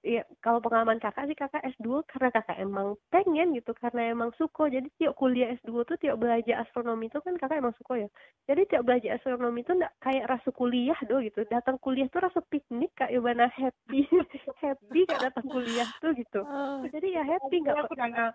[0.00, 4.72] Iya, kalau pengalaman kakak sih kakak S2 karena kakak emang pengen gitu, karena emang suka.
[4.72, 8.08] Jadi tiap kuliah S2 tuh tiap belajar astronomi itu kan kakak emang suka ya.
[8.48, 11.44] Jadi tiap belajar astronomi itu nggak kayak rasa kuliah do gitu.
[11.52, 14.08] Datang kuliah tuh rasa piknik kayak mana happy,
[14.64, 16.48] happy kayak datang kuliah tuh gitu.
[16.48, 18.32] Ah, Jadi ya happy nggak aku nggak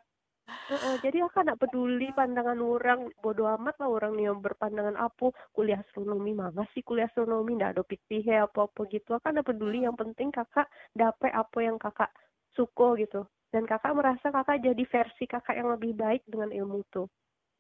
[1.03, 6.34] Jadi aku nggak peduli pandangan orang bodoh amat lah orang yang berpandangan apa kuliah astronomi
[6.34, 6.81] mana sih?
[6.81, 9.13] Kuliah astronomi nggak ada pikir apa apa gitu.
[9.13, 10.65] Aku nggak peduli yang penting kakak
[10.97, 12.10] dapet apa yang kakak
[12.58, 13.25] suka gitu.
[13.53, 17.05] Dan kakak merasa kakak jadi versi kakak yang lebih baik dengan ilmu tuh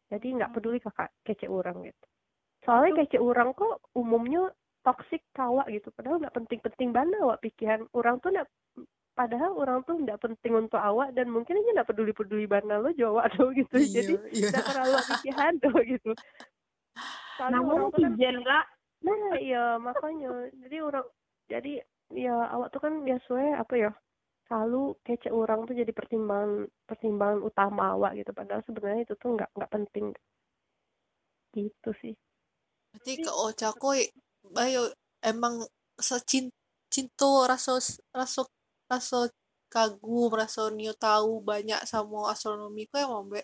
[0.05, 2.05] jadi nggak peduli kakak kece orang gitu.
[2.61, 4.53] Soalnya kece orang kok umumnya
[4.85, 5.89] toksik kawa gitu.
[5.93, 7.89] Padahal nggak penting-penting banget awak pikiran.
[7.93, 8.49] Orang tuh nggak
[9.15, 13.31] padahal orang tuh nggak penting untuk awak dan mungkin aja nggak peduli-peduli banget lo Jawa
[13.31, 13.75] tuh gitu.
[13.79, 14.47] Iya, jadi iya.
[14.51, 16.11] nggak terlalu pikiran tuh gitu.
[17.39, 18.13] Soalnya namun orang tuh kan
[19.05, 20.29] nah iya makanya.
[20.65, 21.05] Jadi orang
[21.47, 21.73] jadi
[22.13, 23.91] ya awak tuh kan biasanya apa ya
[24.45, 28.35] selalu kece orang tuh jadi pertimbangan pertimbangan utama awak gitu.
[28.35, 30.05] Padahal sebenarnya itu tuh nggak nggak penting.
[31.55, 32.13] Gitu sih.
[32.91, 34.07] Berarti ke Ocha koi,
[34.51, 34.91] bayo
[35.23, 35.63] emang
[35.99, 36.51] secin
[36.91, 37.75] cinto raso
[38.15, 38.47] raso
[38.89, 39.29] raso
[39.71, 43.41] kagum, raso nio tahu banyak sama astronomi kok emang be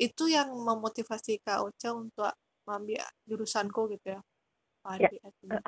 [0.00, 2.32] itu yang memotivasi Kak Ocha untuk
[2.64, 4.20] mengambil jurusanku gitu ya.
[4.96, 5.10] Ya.
[5.10, 5.60] Padi artinya.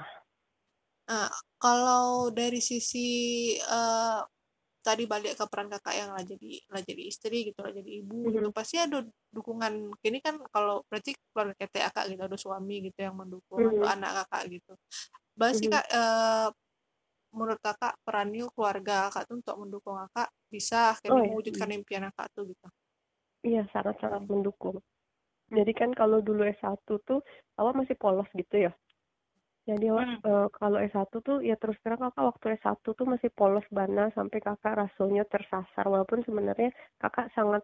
[1.13, 1.29] Nah,
[1.61, 3.09] kalau dari sisi
[3.61, 4.21] eh,
[4.83, 8.35] tadi balik ke peran kakak yang lah jadi lah jadi istri gitu lah jadi ibu
[8.35, 8.57] gitu Mhm.
[8.57, 8.99] pasti ada
[9.31, 13.79] dukungan kini kan kalau berarti keluarga KTA kak gitu ada suami gitu yang mendukung atau
[13.79, 13.93] Mhm.
[13.95, 14.73] anak kakak gitu
[15.39, 15.75] Bahas sih Mhm.
[15.79, 16.49] kak eh,
[17.37, 21.33] menurut kakak perannya keluarga kakak tuh untuk mendukung kakak bisa akhirnya Oh, iya.
[21.33, 22.67] mewujudkan impian kakak tuh gitu
[23.49, 24.77] Iya, sangat-sangat mendukung.
[25.57, 27.21] Jadi kan kalau dulu S1 tuh
[27.61, 28.73] awak masih polos gitu ya.
[29.69, 30.23] Jadi Hmm.
[30.29, 34.39] eh, kalau S1 tuh ya terus terang kakak waktu S1 tuh masih polos banget sampai
[34.47, 36.71] kakak rasanya tersasar walaupun sebenarnya
[37.03, 37.63] kakak sangat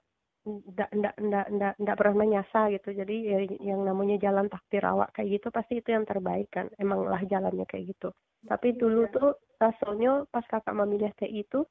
[0.48, 2.88] ndak ndak ndak ndak ndak pernah nyasa gitu.
[2.96, 3.38] Jadi ya
[3.72, 6.66] yang namanya jalan takdir awak kayak gitu pasti itu yang terbaik kan.
[6.80, 8.08] Emanglah jalannya kayak gitu.
[8.48, 11.66] Tapi dulu tuh rasanya pas kakak memilih TI itu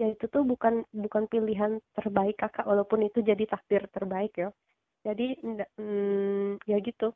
[0.00, 4.48] ya itu tuh bukan bukan pilihan terbaik kakak walaupun itu jadi takdir terbaik ya
[5.04, 7.12] jadi nda- mm, ya gitu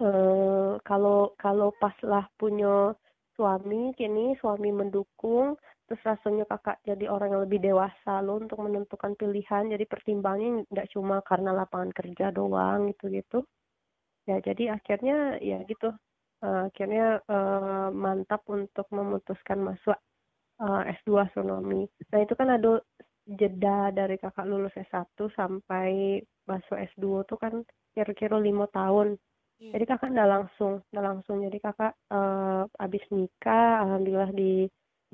[0.00, 2.92] eh kalau kalau pas lah punya
[3.34, 5.56] suami kini suami mendukung
[5.90, 9.74] terus rasanya kakak jadi orang yang lebih dewasa lo untuk menentukan pilihan.
[9.74, 13.42] Jadi pertimbangnya nggak cuma karena lapangan kerja doang gitu gitu.
[14.30, 15.90] Ya jadi akhirnya ya gitu.
[16.40, 19.98] Uh, akhirnya uh, mantap untuk memutuskan masuk
[20.62, 22.80] uh, S2 astronomi nah itu kan ada
[23.28, 27.54] jeda dari kakak lulus S1 sampai masuk S2 tuh kan
[27.92, 29.20] kira-kira lima tahun.
[29.60, 29.76] Yeah.
[29.76, 31.36] jadi kakak nggak langsung nggak langsung.
[31.44, 34.64] Jadi kakak uh, abis nikah alhamdulillah di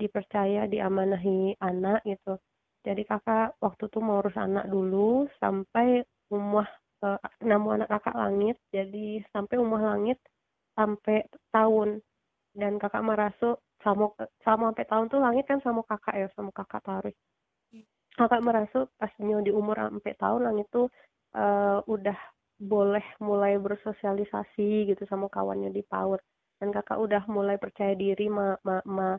[0.01, 2.39] dipercaya diamanahi anak gitu.
[2.87, 6.69] Jadi kakak waktu itu mau urus anak dulu sampai umah
[7.03, 8.57] uh, nama anak kakak langit.
[8.71, 10.21] Jadi sampai umah langit
[10.79, 12.01] sampai tahun.
[12.57, 14.09] Dan kakak merasa sama
[14.41, 17.17] sama sampai tahun tuh langit kan sama kakak ya sama kakak tarik
[18.17, 20.89] kakak merasa pasnya di umur sampai tahun langit tuh
[21.37, 22.17] uh, udah
[22.57, 26.21] boleh mulai bersosialisasi gitu sama kawannya di PAUD.
[26.57, 29.13] Dan kakak udah mulai percaya diri ma, ma, ma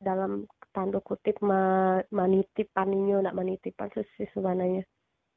[0.00, 4.82] dalam tanda kutip ma, manitip paninyo nak manitipan sebenarnya.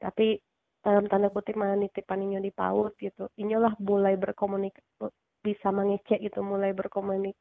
[0.01, 0.37] Tapi
[0.81, 6.75] dalam tanda kutip manitip paninyo di PAUD gitu inilah mulai berkomunikasi bisa mengecek gitu mulai
[6.75, 7.37] berkomunik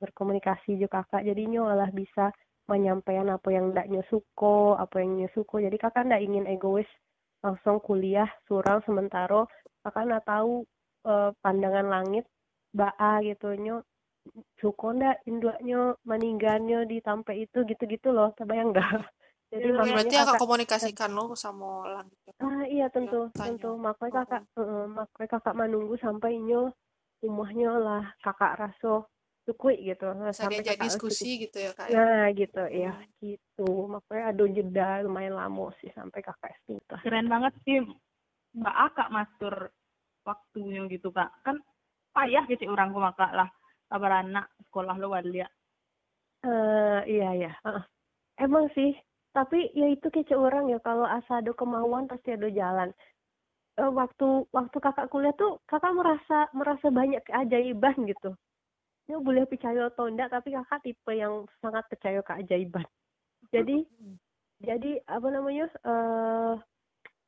[0.00, 1.28] berkomunikasi juga kakak.
[1.28, 2.34] Jadi nyolah bisa
[2.68, 6.86] menyampaikan apa yang ndak nyosuko apa yang nyosuko jadi kakak ndak ingin egois
[7.40, 9.48] langsung kuliah surang sementara
[9.82, 10.68] kakak ndak tahu
[11.08, 12.28] eh, pandangan langit
[12.76, 13.80] baa gitu nyo
[14.60, 18.88] suko ndak induknya meninggalnya di tampe itu gitu-gitu loh terbayang dah
[19.52, 23.74] jadi ya, berarti kakak, kakak komunikasikan lo sama langit ah iya tentu ya, tentu.
[23.74, 26.70] Makanya kakak uh, makanya kakak menunggu sampai nyo
[27.18, 29.10] rumahnya lah kakak raso
[29.42, 30.12] sukui gitu.
[30.14, 31.98] Nah, sampai diajak diskusi gitu ya kak ya?
[31.98, 33.70] nah gitu ya gitu.
[33.90, 37.82] Makanya ada jeda lumayan lama sih sampai kakak S keren banget sih
[38.54, 39.54] mbak Aka mastur
[40.22, 41.32] waktunya gitu kak.
[41.42, 41.58] Kan
[42.14, 43.48] payah gitu orang ku maka lah
[43.92, 45.48] anak sekolah lo walia?
[46.46, 47.82] Uh, iya ya uh,
[48.38, 48.94] emang sih.
[49.34, 50.78] Tapi ya itu kece orang ya.
[50.80, 52.90] Kalau asa ada kemauan pasti ada jalan.
[53.78, 58.34] Uh, waktu waktu kakak kuliah tuh kakak merasa merasa banyak keajaiban gitu.
[59.08, 62.86] Ya boleh percaya atau enggak tapi kakak tipe yang sangat percaya keajaiban.
[63.54, 64.16] Jadi hmm.
[64.62, 66.54] jadi apa namanya uh,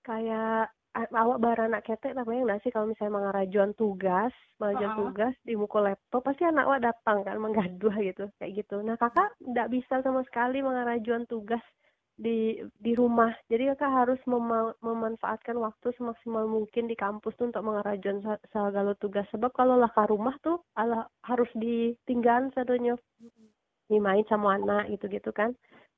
[0.02, 2.70] kayak awak baranak ketek namanya nggak sih?
[2.74, 5.03] Kalau misalnya mengarajuan tugas mengajuan uh -huh.
[5.07, 8.83] tugas di muka laptop pasti anak awak datang kan menggaduh gitu kayak gitu.
[8.83, 11.62] Nah kakak nggak bisa sama sekali mengarajuan tugas
[12.18, 13.33] di di rumah.
[13.48, 19.24] Jadi kakak harus mem memanfaatkan waktu semaksimal mungkin di kampus tuh untuk mengarajuan segala tugas.
[19.31, 22.98] Sebab kalau lah ke rumah tuh ala harus ditinggal satunya.
[23.90, 25.50] Main sama anak gitu gitu kan.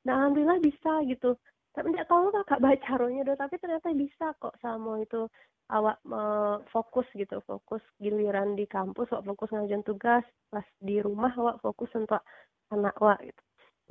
[0.09, 1.37] Nah alhamdulillah bisa gitu
[1.73, 5.25] tapi tidak tahu kakak baca caranya doh tapi ternyata bisa kok sama itu
[5.73, 11.33] awak uh, fokus gitu fokus giliran di kampus awak fokus ngajuan tugas pas di rumah
[11.33, 12.21] awak fokus untuk
[12.73, 13.43] anak awak gitu.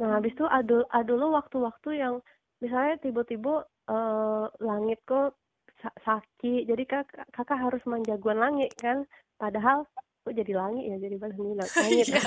[0.01, 2.15] Nah, habis itu ada ada lo waktu-waktu yang
[2.57, 5.37] misalnya tiba-tiba uh, langit kok
[5.81, 9.01] sakit, jadi kak, kakak harus menjagoan langit kan,
[9.41, 9.89] padahal
[10.21, 12.07] kok jadi langit ya jadi bahasa ini langit.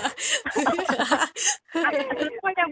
[1.75, 2.67] Ya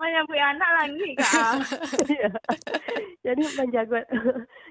[0.00, 1.60] menyambut anak langit kak.
[2.08, 2.30] Iya.
[3.26, 4.00] jadi menjaga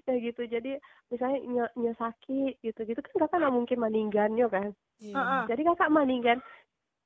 [0.09, 0.41] kayak gitu.
[0.49, 0.71] Jadi
[1.13, 4.73] misalnya ny, sakit gitu gitu kan kakak nggak mungkin meninggalnya kan?
[4.99, 5.45] Yeah.
[5.47, 6.37] jadi kakak meninggal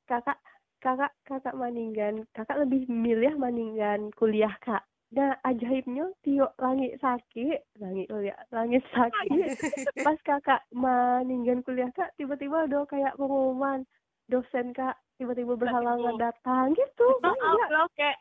[0.09, 0.39] kakak
[0.81, 4.83] kakak kakak maninggan kakak lebih milih maninggan kuliah kak
[5.13, 9.29] nah ajaibnya tio langit sakit langit kuliah langit sakit.
[10.05, 13.85] Pas kakak maninggan kuliah kak tiba-tiba ada kayak pengumuman
[14.25, 17.07] dosen kak tiba-tiba berhalangan datang gitu.
[17.21, 17.69] Banyak.
[17.69, 18.17] loh kayak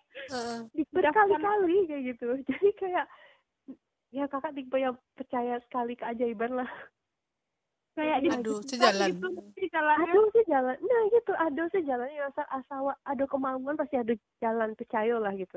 [0.92, 2.28] berkali-kali kayak gitu.
[2.52, 3.06] Jadi kayak
[4.12, 6.70] ya kakak tipe yang percaya sekali keajaiban lah.
[7.96, 9.16] Kayak aduh sejalan.
[9.16, 9.28] gitu,
[9.72, 12.08] aduh sejalan nah gitu aduh sejalan.
[12.12, 14.12] Ya asal asal ada kemauan pasti ada
[14.44, 15.56] jalan percaya lah gitu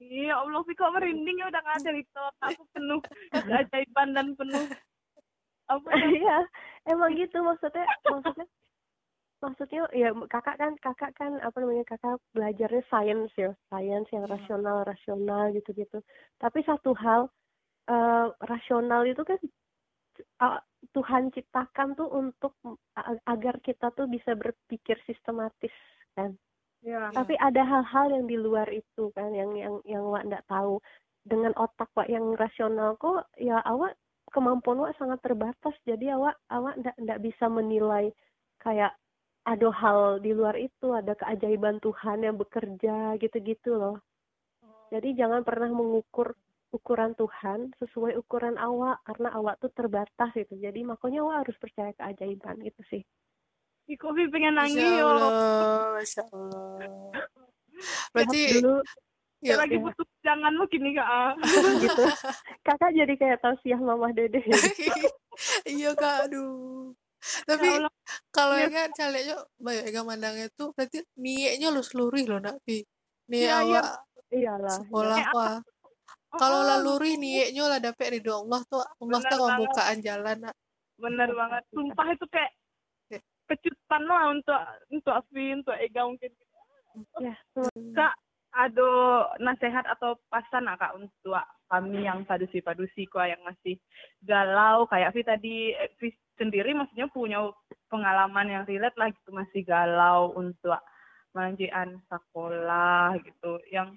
[0.00, 3.00] iya allah sih kok merinding ya udah nggak ada itu aku penuh
[3.32, 4.64] keajaiban dan penuh
[5.66, 6.38] apa iya
[6.86, 8.46] emang gitu maksudnya maksudnya
[9.42, 14.32] maksudnya ya kakak kan kakak kan apa namanya kakak belajarnya sains ya sains yang iya.
[14.32, 15.98] rasional rasional gitu gitu
[16.40, 17.28] tapi satu hal
[17.90, 19.38] uh, rasional itu kan
[20.40, 20.60] uh,
[20.94, 22.56] Tuhan ciptakan tuh untuk
[23.28, 25.72] agar kita tuh bisa berpikir sistematis
[26.16, 26.32] kan.
[26.86, 27.10] Ya.
[27.10, 30.78] Tapi ada hal-hal yang di luar itu kan yang yang yang Wak nggak tahu.
[31.26, 33.98] Dengan otak Wak yang rasional kok ya awak
[34.30, 35.74] kemampuan Wak sangat terbatas.
[35.82, 38.14] Jadi awak awak nggak nggak bisa menilai
[38.62, 38.94] kayak
[39.46, 43.98] ada hal di luar itu, ada keajaiban Tuhan yang bekerja gitu-gitu loh.
[44.62, 44.86] Oh.
[44.94, 46.38] Jadi jangan pernah mengukur
[46.74, 51.92] ukuran Tuhan sesuai ukuran awak karena awak tuh terbatas gitu jadi makanya awak harus percaya
[51.96, 53.02] keajaiban gitu sih
[53.86, 55.08] Iko pengen nangis yo
[55.94, 57.22] Masya Allah
[58.10, 58.80] berarti dulu
[59.44, 59.80] yuk, lagi ya.
[59.80, 61.06] butuh jangan lu gini kak.
[61.06, 61.30] ah.
[61.84, 62.02] gitu
[62.64, 64.40] kakak jadi kayak tausiah mama dede
[65.68, 66.90] iya kak aduh
[67.44, 67.92] tapi Ya Allah.
[68.30, 68.66] kalau Iya.
[68.66, 72.82] ingat calegnya banyak yang mandangnya tuh berarti niatnya lu seluruh loh nak pi
[73.28, 73.80] niat Iya, iya.
[73.82, 73.86] awak
[74.30, 75.56] iyalah sekolah Kayak wah
[76.32, 79.40] kalau Oh, laluri niatnya lah dapet ridho Allah tuh Allah tuh banget.
[79.52, 80.54] pembukaan jalan nak
[80.96, 81.62] Bener banget.
[81.70, 82.50] Sumpah itu kayak
[83.46, 86.32] Kejutan lah untuk untuk Afi, untuk Ega mungkin.
[87.22, 87.34] ya
[87.94, 88.14] Kak,
[88.56, 88.90] ada
[89.38, 93.76] nasihat atau pesan nggak kak untuk kami yang padusi-padusi kok yang masih
[94.24, 94.88] galau?
[94.88, 95.56] Kayak Vi tadi
[96.00, 96.08] Vi
[96.40, 97.44] sendiri maksudnya punya
[97.92, 100.80] pengalaman yang relate lah gitu masih galau untuk
[101.36, 103.60] melanjutkan sekolah gitu.
[103.68, 103.94] Yang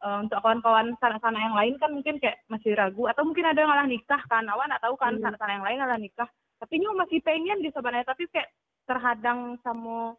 [0.00, 3.70] eh, untuk kawan-kawan sana-sana yang lain kan mungkin kayak masih ragu atau mungkin ada yang
[3.70, 4.48] malah nikah kan?
[4.48, 5.22] Awan nggak tahu kan Hmm.
[5.22, 6.28] sana-sana yang lain malah nikah
[6.58, 8.50] tapi nyu masih pengen di sebenarnya tapi kayak
[8.84, 10.14] terhadang sama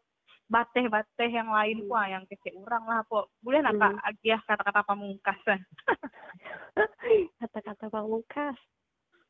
[0.45, 3.30] bateh-bateh yang lain wah yang kece orang lah po.
[3.41, 4.08] Boleh nak kak Hmm.
[4.10, 5.39] agiah kata-kata pamungkas
[7.41, 8.58] kata-kata pamungkas?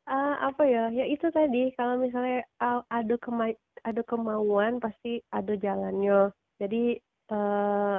[0.06, 0.92] Ah, apa ya?
[0.94, 1.72] Ya itu tadi.
[1.74, 3.50] Kalau misalnya ah, ada kema
[3.82, 6.30] ada kemauan pasti ada jalannya.
[6.60, 7.00] Jadi
[7.32, 7.98] eh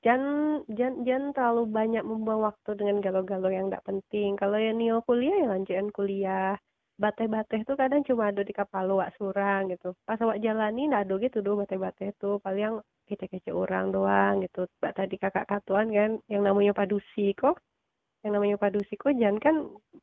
[0.00, 4.38] jangan jangan jangan terlalu banyak membuang waktu dengan galau-galau yang tidak penting.
[4.40, 6.56] Kalau yang nio kuliah ya lanjutin kuliah
[7.02, 9.94] bateh-bateh tuh kadang cuma ada di kapal wak surang gitu.
[10.06, 12.38] Pas awak jalani ndak ada gitu doh bateh-bateh tuh.
[12.44, 14.66] Paling kece-kece orang doang gitu.
[14.80, 17.58] Mbak tadi kakak katuan kan yang namanya padusi kok
[18.24, 19.56] yang namanya padusi kok jangan kan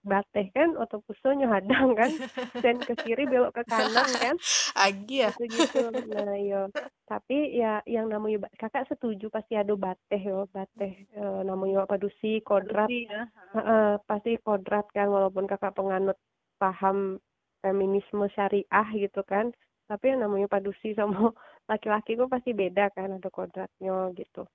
[0.06, 2.12] bateh kan otopusonya hadang kan.
[2.64, 4.36] Dan ke kiri belok ke kanan kan.
[4.78, 5.32] Agi ya?
[5.34, 5.80] Gitu gitu
[6.12, 6.70] nah yo
[7.12, 10.48] tapi ya yang namanya kakak setuju pasti ada bateh yo.
[10.56, 12.88] Bateh Eh, namanya padusi kodrat.
[12.88, 13.22] Padusi, ya.
[13.56, 16.16] Heeh, pasti kodrat kan walaupun kakak penganut
[16.62, 17.18] paham
[17.66, 19.50] feminisme syariah gitu kan.
[19.90, 21.34] Tapi yang namanya padusi sama
[21.72, 24.46] laki-laki kok pasti beda kan ada kodratnya gitu.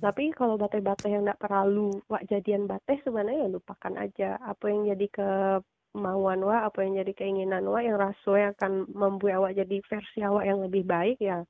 [0.00, 4.30] Tapi kalau bateh-bateh yang tidak terlalu wak jadian bateh sebenarnya ya lupakan aja.
[4.40, 9.44] Apa yang jadi kemauan wa apa yang jadi keinginan wa yang raso yang akan membuat
[9.44, 11.44] awak jadi versi awak yang lebih baik ya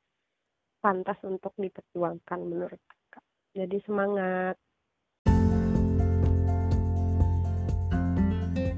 [0.82, 3.24] pantas untuk diperjuangkan menurut kakak.
[3.54, 4.56] Jadi semangat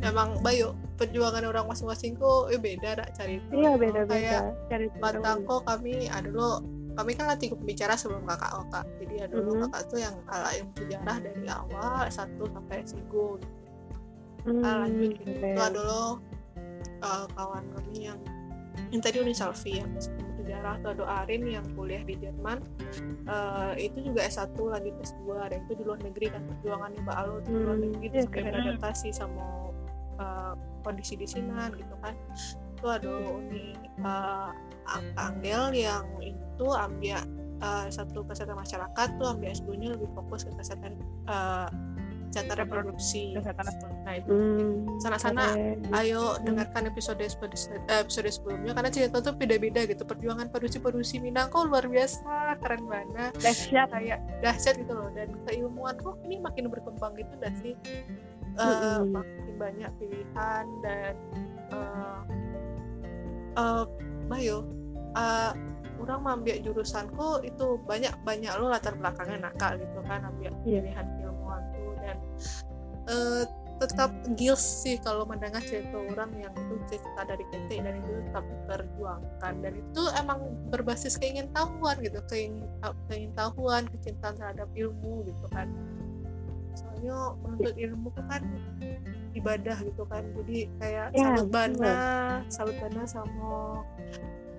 [0.03, 4.38] emang bayu perjuangan orang masing-masing kok eh, beda dak cari iya kayak beda-beda.
[4.69, 6.62] Cari Batangko kami ada lo
[6.93, 8.85] kami kan latih pembicara sebelum kakak oh kak.
[9.01, 9.61] Jadi ada lo Mhm.
[9.67, 13.25] kakak tuh yang ala ilmu sejarah dari awal S1 sampai S3 gitu.
[14.43, 16.19] Hmm, Nah, lanjut gitu itu ada lo
[17.01, 18.19] uh, kawan kami yang
[18.91, 19.88] yang tadi Uni Salvi yang
[20.37, 22.59] sejarah tuh ada Arin yang kuliah di Jerman
[23.23, 27.41] Uh, itu juga S1 lanjut S2 dan itu di luar negeri kan perjuangannya Mbak Alo
[27.41, 29.47] di luar Hmm, negeri terus sampai beradaptasi sama
[30.23, 30.55] uh,
[30.87, 32.15] kondisi di sini gitu kan.
[32.79, 33.75] Itu ada Uni
[34.07, 34.51] uh,
[34.91, 37.23] Ang- Anggel yang itu ambil
[37.63, 41.71] uh, satu kesehatan masyarakat tuh ambil S2 nya lebih fokus ke kesehatan uh,
[42.33, 43.37] kesehatan reproduksi.
[43.37, 44.01] Kesehatan reproduksi.
[44.03, 44.33] nah itu.
[44.33, 45.79] Hmm, sana-sana keren.
[45.95, 50.03] ayo dengarkan episode episode, eh, episode sebelumnya karena cerita tuh beda-beda gitu.
[50.03, 53.33] Perjuangan padusi-padusi Minang kok luar biasa keren banget.
[53.39, 53.93] Dahsyat.
[53.93, 57.77] kayak dahsyat gitu loh dan keilmuan kok ini makin berkembang gitu dan sih?
[58.53, 61.14] Eh, makin banyak pilihan dan
[61.70, 62.20] eh
[63.55, 63.85] eh,
[64.27, 64.66] Bayo
[65.14, 65.53] eh,
[66.03, 70.83] orang mau ambil jurusanku itu banyak banyak lo latar belakangnya nakal gitu kan ambil Iya.
[70.83, 72.16] pilihan ilmuwan tuh dan
[73.07, 73.44] eh,
[73.79, 78.44] tetap gils sih kalau mendengar cerita orang yang itu cerita dari PT dan itu tetap
[78.46, 80.38] diperjuangkan dan itu emang
[80.70, 82.62] berbasis keingintahuan gitu keingin
[83.11, 85.66] keingintahuan kecintaan terhadap ilmu gitu kan.
[86.79, 88.42] Soalnya menuntut ilmu tuh kan
[89.33, 91.95] ibadah gitu kan jadi kayak Ya, salut bana
[92.53, 93.81] salut bana sama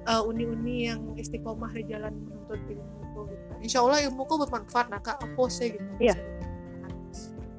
[0.09, 3.53] uh, uni-uni yang istiqomah di jalan menuntut ilmu gitu.
[3.61, 6.15] Insya Allah ilmu kok bermanfaat nah kak apa sih gitu Iya.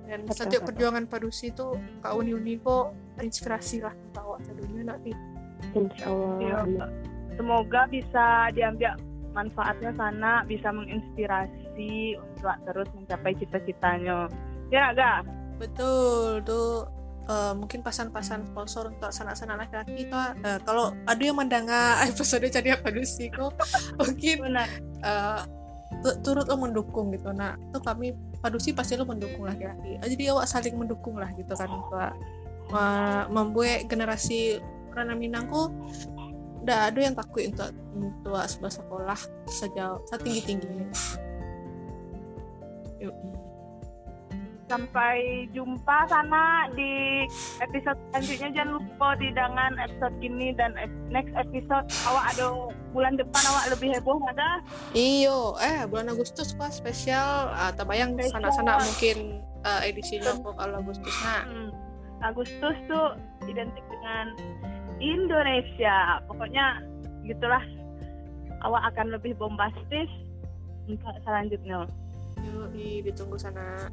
[0.05, 0.69] dan Betul, setiap betul.
[0.75, 1.67] perjuangan padusi itu
[2.05, 5.11] kak uni-uni kok inspirasi lah untuk awak sadunya nanti
[5.73, 6.39] Insya Allah.
[6.39, 6.87] Iya.
[7.35, 8.95] Semoga bisa diambil
[9.35, 14.31] manfaatnya sana, bisa menginspirasi untuk terus mencapai cita-citanya.
[14.71, 15.27] Ya gak?
[15.55, 16.83] betul tuh
[17.29, 23.31] eh, mungkin pasan-pasan sponsor untuk sanak-sanak laki-laki eh, kalau ada yang mendengar episode jadi padusi
[23.33, 23.55] kok?
[24.01, 24.69] Mungkin Benar.
[26.03, 27.31] tu- turut lo mendukung gitu.
[27.31, 28.13] Nah itu kami
[28.43, 30.01] padusi pasti lo mendukung laki-laki.
[30.03, 32.11] Ah, jadi awak saling mendukung lah gitu kan untuk
[33.31, 34.59] membuat generasi
[34.95, 35.71] orang Minangku
[36.65, 40.89] udah ada yang takut untuk untuk sebuah sekolah sejauh setinggi tingginya
[44.75, 47.23] sampai jumpa sana di
[47.63, 48.51] episode selanjutnya.
[48.59, 50.75] Jangan lupa dengan episode gini dan
[51.15, 51.87] next episode.
[52.11, 54.63] Awak ada bulan depan awak lebih heboh ada
[54.95, 57.55] iyo eh bulan Agustus pak spesial.
[57.55, 61.15] Uh, bayang sana-sana mungkin uh, edisinya kok kalau Agustus.
[61.23, 61.47] Nah.
[61.47, 61.71] Hmm.
[62.25, 63.15] Agustus tuh
[63.47, 64.27] identik dengan
[64.99, 66.19] Indonesia.
[66.27, 66.83] Pokoknya
[67.23, 67.63] gitulah.
[68.65, 70.09] Awak akan lebih bombastis
[70.89, 71.85] untuk selanjutnya.
[72.41, 72.73] Yuk
[73.05, 73.93] ditunggu sana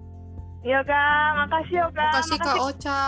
[0.61, 2.05] Iya kak, makasih ya kak.
[2.05, 3.01] Makasih kak Ocha.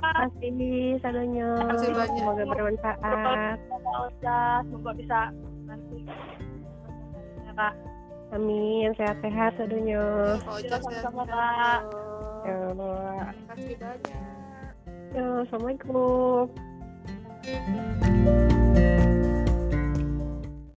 [0.00, 1.50] Makasih sadonya.
[1.60, 2.24] Makasih banyak.
[2.24, 3.56] Semoga bermanfaat.
[3.68, 5.20] Kak Ocha, semoga bisa
[5.68, 6.08] nanti.
[7.44, 7.74] Ya kak.
[8.32, 10.04] Amin, sehat-sehat sadonya.
[10.40, 11.28] Kak Ocha sehat-sehat.
[11.28, 11.80] Kak.
[12.48, 14.72] Ya, makasih banyak.
[15.12, 16.48] Ya, assalamualaikum.